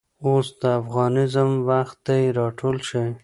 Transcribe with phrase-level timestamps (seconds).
[0.25, 3.09] اوس دافغانیزم وخت دی راټول شئ